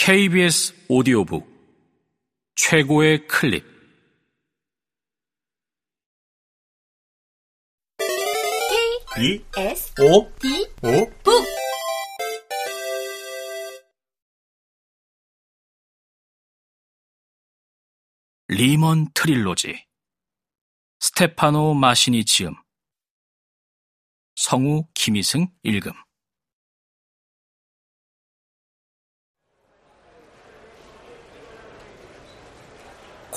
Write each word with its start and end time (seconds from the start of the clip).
KBS 0.00 0.86
오디오북 0.88 1.44
최고의 2.54 3.26
클립. 3.26 3.66
B 9.16 9.44
S 9.56 9.92
O 10.00 10.32
D 10.38 10.66
O 10.84 11.10
북. 11.24 11.44
리먼 18.46 19.08
트릴로지. 19.12 19.84
스테파노 21.00 21.74
마시니 21.74 22.24
지음. 22.24 22.54
성우 24.36 24.86
김희승 24.94 25.48
읽음 25.64 25.92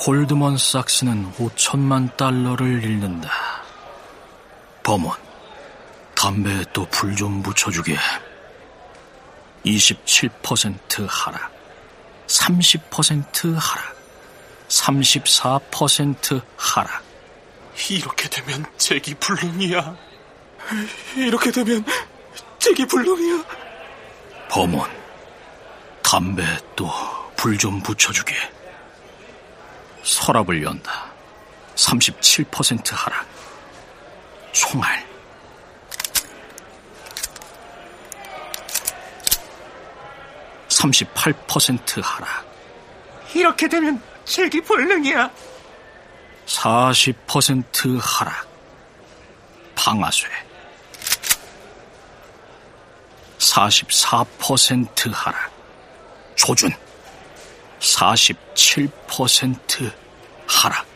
골드먼 0.02 0.56
삭스는 0.58 1.32
5천만 1.34 2.16
달러를 2.16 2.82
잃는다. 2.82 3.30
범원, 4.82 5.16
담배에 6.16 6.64
또 6.72 6.84
불 6.86 7.14
좀 7.14 7.40
붙여주게. 7.40 7.96
27% 9.64 11.06
하락, 11.08 11.52
30% 12.26 13.54
하락, 13.54 13.96
34% 14.68 16.42
하락. 16.56 17.00
이렇게 17.88 18.28
되면 18.28 18.64
잭이 18.78 19.14
불능이야. 19.20 19.96
이렇게 21.14 21.52
되면 21.52 21.84
잭이 22.58 22.88
불능이야. 22.88 23.44
범원, 24.50 24.90
담배에 26.02 26.58
또 26.74 26.90
불 27.36 27.56
좀 27.56 27.80
붙여주게. 27.80 28.34
서랍을 30.02 30.62
연다. 30.62 31.10
37% 31.76 32.94
하락. 32.94 33.26
총알. 34.52 35.06
(38% 40.68 42.02
하락) 42.02 42.44
이렇게 43.34 43.68
되면 43.68 44.02
잭이 44.24 44.62
불능이야. 44.62 45.30
40% 46.46 48.00
하락. 48.00 48.48
방아쇠. 49.74 50.26
44% 53.38 55.12
하락. 55.12 55.52
조준. 56.34 56.70
47% 57.80 60.01
하락. 60.46 60.86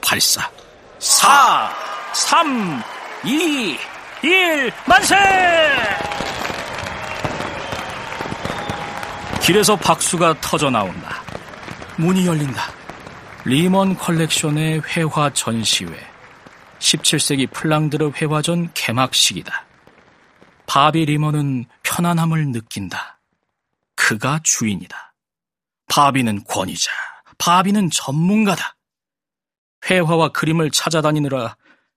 발사. 0.00 0.50
4, 0.98 1.70
3, 2.12 2.82
2, 3.24 3.78
1, 4.22 4.72
만세! 4.86 5.16
길에서 9.42 9.76
박수가 9.76 10.40
터져 10.40 10.70
나온다. 10.70 11.22
문이 11.96 12.26
열린다. 12.26 12.70
리먼 13.44 13.96
컬렉션의 13.96 14.82
회화 14.82 15.30
전시회. 15.32 15.90
17세기 16.80 17.50
플랑드르 17.50 18.10
회화전 18.14 18.70
개막식이다. 18.74 19.64
바비 20.66 21.06
리먼은 21.06 21.64
편안함을 21.82 22.48
느낀다. 22.48 23.18
그가 23.96 24.40
주인이다. 24.42 25.14
바비는 25.88 26.44
권위자. 26.44 26.90
바비는 27.38 27.90
전문가다. 27.90 28.76
회화와 29.88 30.30
그림을 30.30 30.70
찾아다니느라 30.70 31.56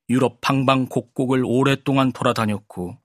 유럽 0.09 0.39
방방곡곡을 0.41 1.43
오랫동안 1.45 2.11
돌아다녔고, 2.11 2.97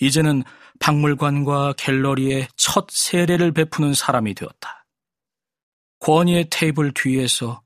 이제는 0.00 0.44
박물관과 0.80 1.74
갤러리에 1.76 2.48
첫 2.56 2.86
세례를 2.90 3.52
베푸는 3.52 3.94
사람이 3.94 4.34
되었다. 4.34 4.86
권위의 6.00 6.48
테이블 6.50 6.92
뒤에서 6.94 7.62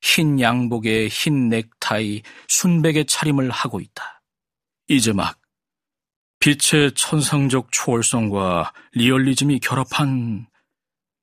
흰 0.00 0.40
양복에 0.40 1.08
흰 1.08 1.48
넥타이, 1.48 2.22
순백의 2.48 3.06
차림을 3.06 3.50
하고 3.50 3.80
있다. 3.80 4.22
이제 4.88 5.12
막 5.12 5.38
빛의 6.40 6.92
천상적 6.94 7.68
초월성과 7.72 8.72
리얼리즘이 8.92 9.60
결합한 9.60 10.46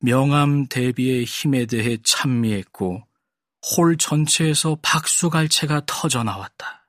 명암 0.04 0.68
대비의 0.68 1.26
힘에 1.26 1.68
대해 1.68 1.98
찬미했고 2.04 3.08
홀 3.78 3.98
전체에서 3.98 4.78
박수갈채가 4.82 5.84
터져 5.86 6.24
나왔다. 6.24 6.88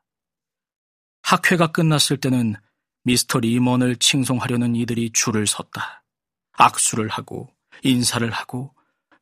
학회가 1.23 1.73
끝났을 1.73 2.17
때는 2.17 2.57
미스터 3.05 3.41
리먼을 3.41 3.97
칭송하려는 3.97 4.75
이들이 4.77 5.11
줄을 5.13 5.47
섰다. 5.47 6.05
악수를 6.53 7.09
하고 7.09 7.55
인사를 7.83 8.29
하고 8.31 8.75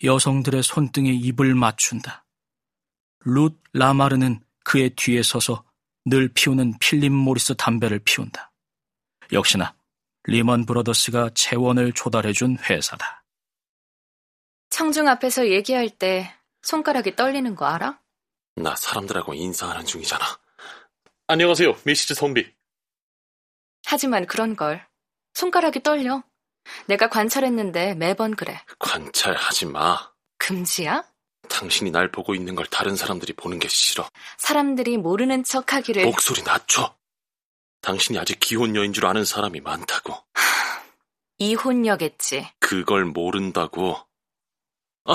여성들의 0.05 0.63
손등에 0.63 1.11
입을 1.11 1.57
맞춘다. 1.57 2.25
룻 3.25 3.61
라마르는 3.73 4.41
그의 4.65 4.91
뒤에 4.91 5.25
서서 5.25 5.65
늘 6.05 6.29
피우는 6.33 6.79
필립 6.79 7.13
모리스 7.13 7.57
담배를 7.57 7.99
피운다. 7.99 8.53
역시나 9.33 9.75
리먼 10.25 10.65
브러더스가 10.65 11.31
재원을 11.35 11.93
조달해준 11.93 12.59
회사다. 12.59 13.20
청중 14.81 15.09
앞에서 15.09 15.49
얘기할 15.51 15.91
때 15.91 16.35
손가락이 16.63 17.15
떨리는 17.15 17.55
거 17.55 17.67
알아? 17.67 18.01
나 18.57 18.75
사람들하고 18.75 19.35
인사하는 19.35 19.85
중이잖아. 19.85 20.25
안녕하세요, 21.27 21.77
미시즈 21.85 22.15
선비. 22.15 22.51
하지만 23.85 24.25
그런 24.25 24.57
걸 24.57 24.83
손가락이 25.35 25.83
떨려. 25.83 26.23
내가 26.87 27.11
관찰했는데 27.11 27.95
매번 27.97 28.35
그래. 28.35 28.59
관찰하지 28.79 29.67
마. 29.67 30.13
금지야? 30.39 31.05
당신이 31.51 31.91
날 31.91 32.11
보고 32.11 32.35
있는 32.35 32.55
걸 32.55 32.65
다른 32.65 32.97
사람들이 32.97 33.35
보는 33.35 33.59
게 33.59 33.69
싫어. 33.69 34.09
사람들이 34.39 34.97
모르는 34.97 35.45
척 35.45 35.75
하기를 35.75 36.07
목소리 36.07 36.43
낮춰. 36.43 36.97
당신이 37.83 38.19
아직 38.19 38.41
기혼 38.41 38.75
여인 38.75 38.95
줄 38.95 39.05
아는 39.05 39.27
사람이 39.27 39.61
많다고. 39.61 40.15
이혼녀겠지. 41.37 42.49
그걸 42.61 43.05
모른다고. 43.05 44.09
아, 45.05 45.15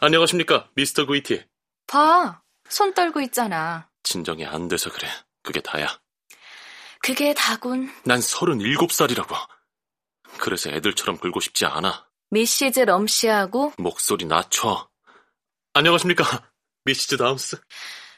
안녕하십니까, 0.00 0.68
미스터 0.74 1.06
구이티. 1.06 1.44
봐. 1.86 2.42
손 2.68 2.94
떨고 2.94 3.20
있잖아. 3.22 3.88
진정이 4.02 4.46
안 4.46 4.68
돼서 4.68 4.90
그래. 4.90 5.08
그게 5.42 5.60
다야. 5.60 6.00
그게 7.00 7.34
다군. 7.34 7.90
난 8.04 8.20
서른일곱 8.20 8.92
살이라고. 8.92 9.34
그래서 10.38 10.70
애들처럼 10.70 11.18
굴고 11.18 11.40
싶지 11.40 11.64
않아. 11.66 12.08
미시즈 12.30 12.80
럼씨하고 12.80 13.72
목소리 13.78 14.24
낮춰. 14.26 14.88
안녕하십니까, 15.74 16.24
미시즈 16.84 17.16
다운스. 17.16 17.60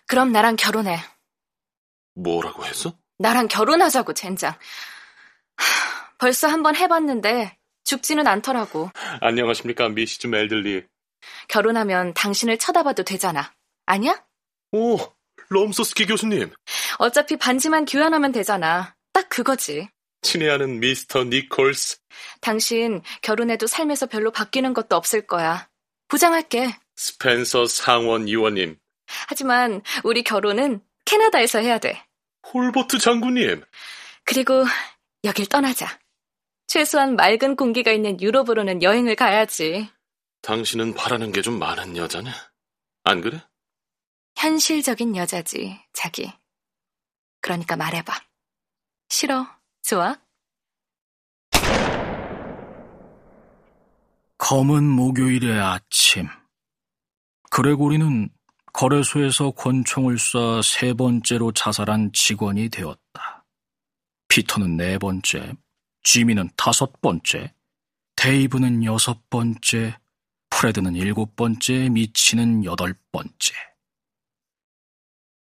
그럼 0.07 0.33
나랑 0.33 0.57
결혼해. 0.57 0.99
뭐라고 2.15 2.65
했어? 2.67 2.99
나랑 3.19 3.49
결혼하자고 3.49 4.13
젠장. 4.15 4.53
하, 5.57 6.17
벌써 6.19 6.49
한번 6.49 6.77
해봤는데 6.77 7.57
죽지는 7.85 8.27
않더라고. 8.27 8.91
안녕하십니까, 9.21 9.89
미시즈 9.89 10.27
멜들리. 10.27 10.85
결혼하면 11.49 12.15
당신을 12.15 12.59
쳐다봐도 12.59 13.03
되잖아. 13.05 13.53
아니야? 13.87 14.25
오, 14.73 14.99
럼소스키 15.51 16.07
교수님. 16.07 16.53
어차피 16.99 17.37
반지만 17.37 17.85
교환하면 17.85 18.33
되잖아. 18.33 18.95
딱 19.13 19.29
그거지. 19.29 19.89
친애하는 20.23 20.81
미스터 20.81 21.25
니콜스. 21.25 21.99
당신 22.41 23.03
결혼해도 23.23 23.67
삶에서 23.67 24.07
별로 24.07 24.31
바뀌는 24.31 24.73
것도 24.73 24.97
없을 24.97 25.27
거야. 25.27 25.69
보장할게. 26.09 26.75
스펜서 26.97 27.67
상원 27.67 28.29
의원님. 28.29 28.79
하지만 29.29 29.83
우리 30.05 30.23
결혼은 30.23 30.81
캐나다에서 31.05 31.59
해야 31.59 31.79
돼. 31.79 32.03
홀버트 32.53 32.99
장군님. 32.99 33.65
그리고 34.25 34.65
여길 35.25 35.47
떠나자. 35.49 35.99
최소한 36.67 37.17
맑은 37.17 37.57
공기가 37.57 37.93
있는 37.93 38.21
유럽으로는 38.21 38.83
여행을 38.83 39.17
가야지. 39.17 39.91
당신은 40.43 40.95
바라는 40.95 41.33
게 41.33 41.41
좀 41.43 41.59
많은 41.59 41.97
여자네. 41.97 42.31
안 43.05 43.21
그래? 43.21 43.41
현실적인 44.37 45.17
여자지, 45.17 45.79
자기. 45.93 46.33
그러니까 47.41 47.77
말해봐. 47.77 48.13
싫어? 49.09 49.47
좋아? 49.83 50.17
검은 54.39 54.85
목요일의 54.85 55.61
아침. 55.61 56.29
그레고리는 57.51 58.29
거래소에서 58.73 59.51
권총을 59.53 60.17
쏴 60.17 60.63
세 60.63 60.95
번째로 60.95 61.53
자살한 61.53 62.13
직원이 62.13 62.69
되었다. 62.69 63.45
피터는 64.29 64.77
네 64.77 64.99
번째, 64.99 65.53
지미는 66.03 66.49
다섯 66.57 67.01
번째, 67.01 67.53
데이브는 68.17 68.83
여섯 68.85 69.29
번째, 69.29 69.99
프레드는 70.53 70.95
일곱 70.95 71.35
번째, 71.35 71.89
미치는 71.89 72.65
여덟 72.65 72.95
번째. 73.11 73.55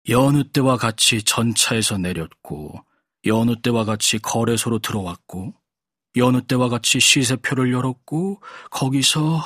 여느 0.08 0.44
때와 0.44 0.76
같이 0.76 1.22
전차에서 1.22 1.96
내렸고, 1.96 2.84
여느 3.24 3.60
때와 3.60 3.84
같이 3.84 4.18
거래소로 4.18 4.80
들어왔고, 4.80 5.54
여느 6.16 6.42
때와 6.42 6.68
같이 6.68 7.00
시세표를 7.00 7.72
열었고, 7.72 8.42
거기서 8.70 9.42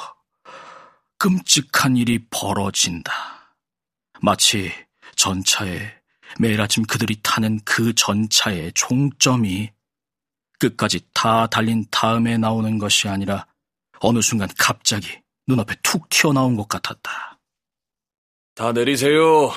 끔찍한 1.19 1.97
일이 1.97 2.27
벌어진다. 2.31 3.13
마치 4.23 4.73
전차에 5.17 6.01
매일 6.39 6.61
아침 6.61 6.85
그들이 6.85 7.21
타는 7.23 7.61
그 7.65 7.95
전차의 7.95 8.73
종점이 8.75 9.71
끝까지 10.59 11.01
다 11.13 11.47
달린 11.47 11.85
다음에 11.91 12.39
나오는 12.39 12.79
것이 12.79 13.09
아니라 13.09 13.47
어느 14.01 14.21
순간 14.21 14.49
갑자기 14.59 15.21
눈앞에 15.50 15.75
툭 15.82 16.08
튀어나온 16.08 16.56
것 16.56 16.69
같았다. 16.69 17.38
다 18.55 18.73
내리세요. 18.73 19.50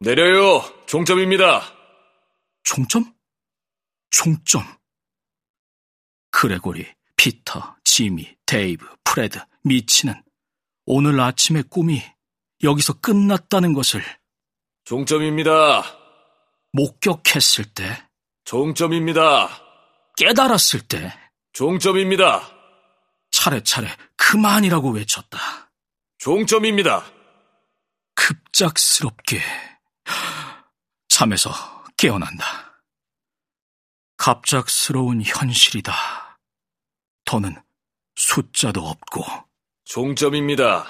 내려요. 0.00 0.60
종점입니다. 0.86 1.62
종점? 2.64 3.14
종점. 4.10 4.62
그레고리, 6.30 6.86
피터, 7.16 7.76
지미, 7.84 8.36
데이브, 8.44 8.86
프레드, 9.04 9.38
미치는 9.62 10.20
오늘 10.86 11.20
아침의 11.20 11.64
꿈이 11.70 12.02
여기서 12.62 12.94
끝났다는 12.94 13.72
것을 13.72 14.02
종점입니다. 14.84 15.84
목격했을 16.72 17.66
때, 17.72 18.02
종점입니다. 18.44 19.48
깨달았을 20.16 20.80
때, 20.80 21.12
종점입니다. 21.52 22.50
차례차례 23.44 23.88
그만이라고 24.16 24.92
외쳤다. 24.92 25.70
종점입니다. 26.16 27.04
급작스럽게 28.14 29.38
잠에서 31.08 31.50
깨어난다. 31.98 32.44
갑작스러운 34.16 35.20
현실이다. 35.22 36.38
더는 37.26 37.54
숫자도 38.14 38.80
없고, 38.80 39.22
종점입니다. 39.84 40.86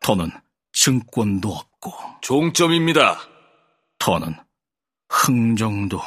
더는 0.00 0.32
증권도 0.72 1.48
없고, 1.48 1.92
종점입니다. 2.22 3.20
더는 4.00 4.34
흥정도 5.08 6.00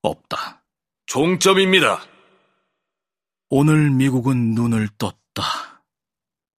없다. 0.00 0.64
종점입니다. 1.04 2.00
오늘 3.50 3.90
미국은 3.90 4.54
눈을 4.54 4.88
떴다. 4.96 5.25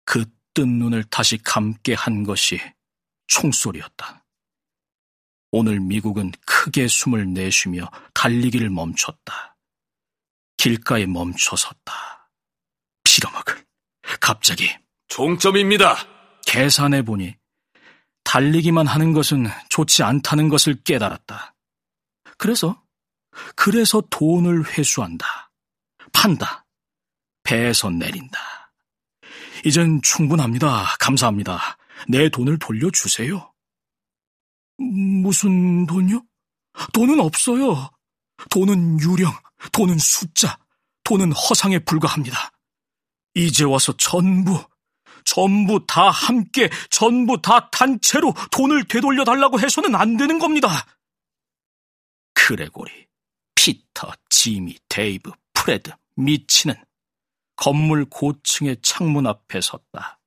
그 0.05 0.37
뜬 0.57 0.79
눈을 0.79 1.03
다시 1.03 1.37
감게 1.37 1.93
한 1.93 2.23
것이 2.23 2.59
총소리였다. 3.27 4.25
오늘 5.51 5.79
미국은 5.79 6.31
크게 6.47 6.87
숨을 6.87 7.31
내쉬며 7.31 7.91
달리기를 8.15 8.71
멈췄다. 8.71 9.55
길가에 10.57 11.05
멈춰섰다. 11.05 12.31
빌어먹을. 13.03 13.67
갑자기 14.19 14.75
종점입니다. 15.09 15.95
계산해 16.47 17.03
보니 17.03 17.35
달리기만 18.23 18.87
하는 18.87 19.13
것은 19.13 19.45
좋지 19.69 20.01
않다는 20.01 20.49
것을 20.49 20.81
깨달았다. 20.81 21.53
그래서 22.39 22.83
그래서 23.55 24.01
돈을 24.09 24.75
회수한다. 24.75 25.51
판다. 26.11 26.65
배에서 27.43 27.91
내린다. 27.91 28.66
이젠 29.67 30.01
충분합니다. 30.01 30.95
감사합니다. 30.97 31.77
내 32.07 32.29
돈을 32.29 32.57
돌려주세요. 32.57 33.51
무슨 34.77 35.85
돈요? 35.85 36.23
돈은 36.93 37.19
없어요. 37.19 37.89
돈은 38.49 39.01
유령, 39.01 39.29
돈은 39.73 39.97
숫자, 39.97 40.57
돈은 41.03 41.33
허상에 41.33 41.79
불과합니다. 41.79 42.51
이제 43.33 43.65
와서 43.65 43.91
전부, 43.97 44.63
전부 45.25 45.85
다 45.85 46.11
함께, 46.11 46.69
전부 46.89 47.41
다 47.41 47.69
단체로 47.69 48.33
돈을 48.51 48.87
되돌려 48.87 49.25
달라고 49.25 49.59
해서는 49.59 49.95
안 49.95 50.15
되는 50.15 50.39
겁니다. 50.39 50.69
그레고리, 52.33 53.07
피터, 53.55 54.13
지미, 54.29 54.77
데이브, 54.87 55.29
프레드, 55.53 55.91
미치는 56.15 56.73
건물 57.57 58.05
고층의 58.05 58.77
창문 58.81 59.27
앞에 59.27 59.59
섰다. 59.59 60.21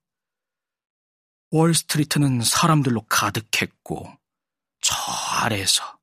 월스트리트는 1.52 2.42
사람들로 2.42 3.02
가득했고, 3.08 4.12
저 4.80 4.94
아래에서 5.40 5.98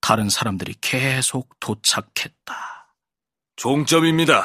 다른 0.00 0.28
사람들이 0.30 0.76
계속 0.80 1.58
도착했다. 1.58 2.96
종점입니다. 3.56 4.44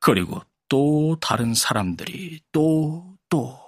그리고 0.00 0.40
또 0.68 1.16
다른 1.20 1.54
사람들이 1.54 2.40
또, 2.52 3.16
또. 3.28 3.58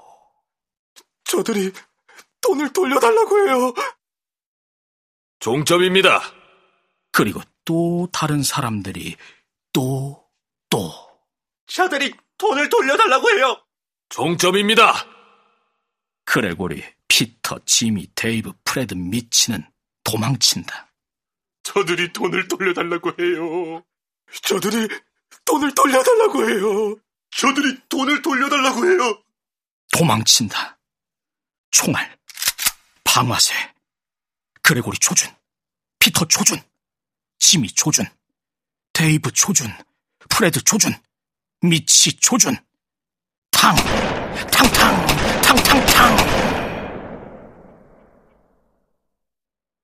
저들이 1.24 1.72
돈을 2.40 2.72
돌려달라고 2.72 3.48
해요. 3.48 3.74
종점입니다. 5.40 6.20
그리고 7.12 7.40
또 7.64 8.08
다른 8.12 8.42
사람들이 8.42 9.16
또, 9.72 10.25
또. 10.25 10.25
저들이 11.76 12.10
돈을 12.38 12.70
돌려달라고 12.70 13.28
해요. 13.32 13.62
종점입니다. 14.08 14.94
그레고리, 16.24 16.82
피터, 17.06 17.58
지미, 17.66 18.08
데이브, 18.14 18.54
프레드, 18.64 18.94
미치는 18.94 19.62
도망친다. 20.02 20.90
저들이 21.64 22.14
돈을 22.14 22.48
돌려달라고 22.48 23.10
해요. 23.20 23.84
저들이 24.40 24.88
돈을 25.44 25.74
돌려달라고 25.74 26.48
해요. 26.48 26.96
저들이 27.32 27.78
돈을 27.90 28.22
돌려달라고 28.22 28.86
해요. 28.86 29.22
도망친다. 29.92 30.78
총알, 31.72 32.18
방아쇠, 33.04 33.52
그레고리 34.62 34.96
조준, 34.98 35.30
피터 35.98 36.24
조준, 36.26 36.58
지미 37.38 37.68
조준, 37.68 38.06
데이브 38.94 39.30
조준, 39.32 39.68
프레드 40.30 40.64
조준, 40.64 40.94
미치 41.68 42.12
조준, 42.12 42.56
탕, 43.50 43.74
탕탕, 44.50 45.06
탕탕탕. 45.42 46.55